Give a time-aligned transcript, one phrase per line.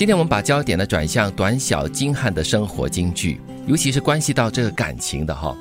[0.00, 5.54] 今天我们把焦点呢转向短小精悍的生活金句，尤其是关系到这个感情的哈。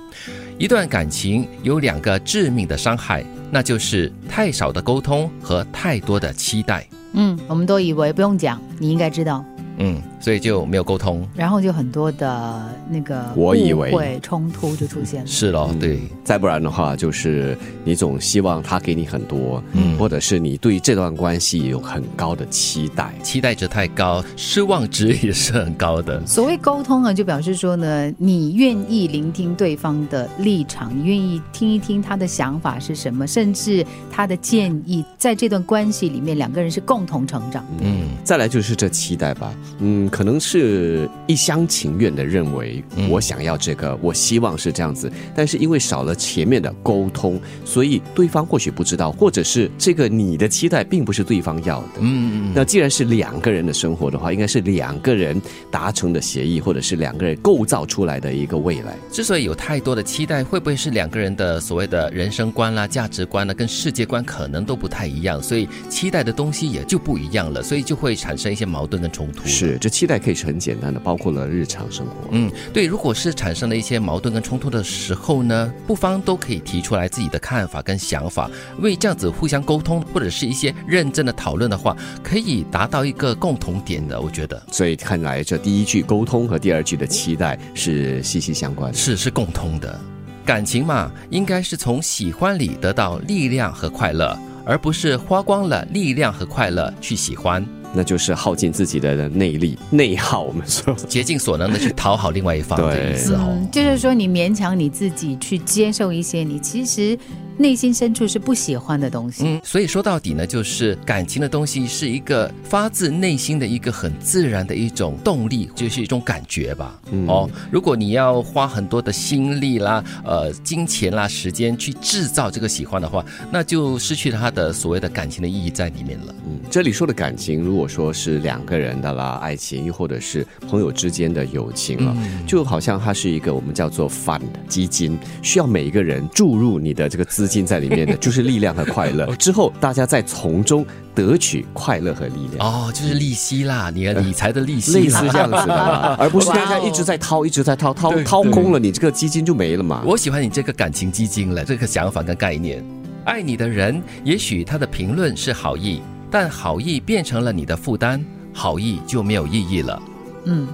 [0.58, 3.22] 一段感情有两个致命的伤害，
[3.52, 6.88] 那就是太少的沟通和太多的期待。
[7.12, 9.44] 嗯，我们都以为不用讲，你应该知道。
[9.78, 15.28] 嗯，所以就没有沟通，然后就很多的那个我以为会冲突就出现了。
[15.28, 26.26] 是咯，对，再不然的话，就是你总希望他给你很多，嗯，或者是你对这段关系有很高的期待，期待值太高，失望值也是很高的。
[26.26, 37.66] 所谓沟通啊，就表示说呢，你愿意聆听对方的立场，你愿意听一听他的想法是什么，甚至他的建议，在这段关系里面，两个人是共同成长。
[37.80, 39.54] 嗯，再来就是这期待吧。
[39.80, 51.88] 嗯，可能是一厢情愿的认为我想要这个，我希望是这样子，但是因为少了前面的沟通，所以对方或许不知道，或者是这个你的期待并不是对方要的。
[52.00, 58.95] 嗯，那既然是两个人的生活的话，应该是两个人达成的协议，或者是两个人构造出来的一个未来。
[59.12, 69.47] 之所以有太多的期待，会不会是两个人的所谓的人生观啦、价值观呢，跟世界观可能都不太一样，所以期待的东西也就不一样了，所以就会产生一些矛盾跟冲突。
[69.47, 72.14] 是，这期待可以是很简单的，包括了日常生活。
[72.31, 72.86] 嗯，对。
[72.86, 84.22] 如果是产生了一些矛盾跟冲突的时候呢，不妨都可以提出来自己的看法跟想法，为这样子互相沟通，或者是一些认真的讨论的话，可以达到一个共同点的。
[84.22, 90.00] 我觉得，所以看来这第一句沟通和第二句的期待是息息相关，是是共通的。
[90.45, 94.34] 感情嘛，应该是从喜欢里得到力量和快乐，
[94.66, 97.67] 而不是花光了力量和快乐去喜欢。
[97.94, 100.42] 那就是耗尽自己的内力，内耗。
[100.42, 103.58] 我们说，竭尽所能的去讨好另外一方的意思哦。
[103.72, 107.18] 就是说，你勉强你自己去接受一些，你其实。
[107.60, 116.98] 内心深处是不喜欢的东西，嗯，所以说到底呢，就是感情的东西是一个发自内心的一个很自然的一种动力，就是一种感觉吧。
[117.28, 126.34] 哦，如果你要花很多的心力啦、呃金钱啦、时间去制造这个喜欢的话，那就失去了它的所谓的感情的意义在里面了。
[126.48, 132.16] 嗯，这里说的感情，如果说是两个人的啦，爱情又或者是朋友之间的友情了，
[132.48, 137.49] 就好像它是一个我们叫做 fund 基金，需要每一个人注入你的这个资。
[137.50, 142.66] 进在里面的 就是力量和快乐，之后大家再从中得取快乐和力量。
[142.66, 145.76] 哦，就是利息啦，你的理财的利息，类似这样子的，
[146.20, 150.04] 而不是大家一直在掏，一直在掏，掏掏空了，你这个基金就没了嘛。
[150.06, 152.84] 我喜欢你这个感情基金了，这个想法跟概念。
[153.26, 158.24] 爱你的人，也许他的评论是好意，但好意变成了你的负担，
[158.54, 160.02] 好意就没有意义了。
[160.46, 160.68] 嗯。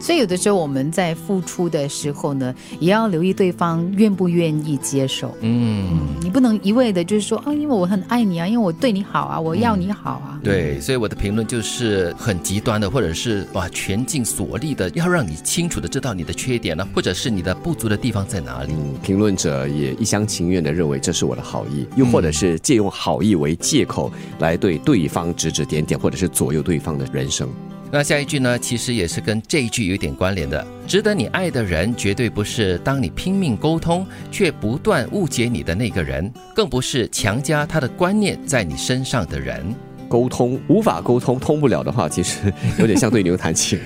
[0.00, 5.36] 所以有的时候我们在付出的时候呢，也要留意对方愿不愿意接受。
[5.40, 10.40] 嗯，你不能一味的就是说啊，因为我很爱你啊，因为我对你好啊，我要你好啊。
[10.42, 18.72] 对，所以我的评论就是很极端的，或者是哇全尽所力的，要让你清楚的知道你的缺点呢，或者是你的不足的地方在哪里。
[19.02, 27.48] 评论者也一厢情愿的认为这是我的好意，又或者是借用好意为借口来对对方指指点点，或者是左右对方的人生。
[27.90, 28.58] 那下一句呢？
[28.58, 30.66] 其实也是跟这一句有点关联的。
[30.86, 39.74] 值得你爱的人，绝对不是当你拼命沟通却不断误解你的那个人，更不是强加他的观念在你身上的人。
[40.08, 43.78] 沟通无法沟通，通不了的话，其实有点像对牛弹琴。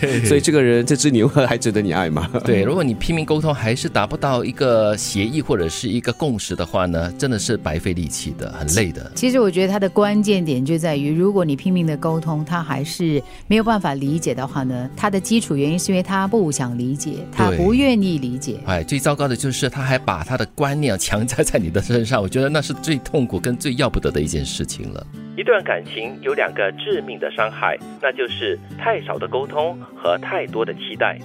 [0.00, 2.30] 对， 所以这个人这只牛还值得你爱吗？
[2.44, 9.10] 对，如果你拼命沟通还是达不到一个协议或者是一个共识的话呢，真的是白费力气的，很累的。
[9.14, 18.60] 其实我觉得他的关键点就在于，如果你拼命的沟通，他还是没有办法理解的话呢，他的基础原因是因为他不想理解，他不愿意理解。
[18.64, 25.06] 哎，最糟糕的就是他还把他的观念强加在你的身上，我觉得那是最痛苦跟最要不得的一件事情了。
[25.36, 31.18] 一段感情有两个致命的伤害，那就是太少的沟通和太多的期待。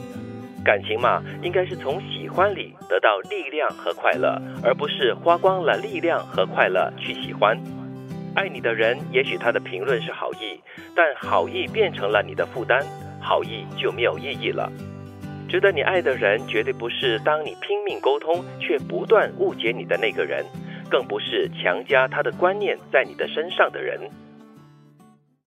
[0.65, 7.55] 感情嘛，应该是从喜欢里得到力量和快乐，而不是花光了力量和快乐去喜欢。
[8.35, 10.59] 爱你的人，也许他的评论是好意，
[10.95, 12.83] 但好意变成了你的负担，
[13.21, 14.71] 好意就没有意义了。
[15.47, 20.43] 值得你爱的人，绝对不是当你拼命沟通却不断误解你的那个人。
[20.89, 24.09] 更不是强加他的观念在你的身上的人。